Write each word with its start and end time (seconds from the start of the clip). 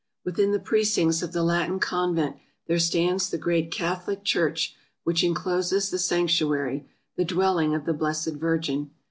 Within 0.25 0.51
the 0.51 0.57
precincts 0.57 1.21
of 1.21 1.31
the 1.31 1.43
Latin 1.43 1.77
convent 1.79 2.37
there 2.65 2.79
stands 2.79 3.29
the 3.29 3.37
great 3.37 3.69
Catholic 3.69 4.23
church 4.23 4.75
which 5.03 5.23
encloses 5.23 5.91
the 5.91 5.99
sanctuary— 5.99 6.89
the 7.17 7.23
dwelling 7.23 7.75
of 7.75 7.85
the 7.85 7.93
blessed 7.93 8.33
Virgin. 8.33 8.89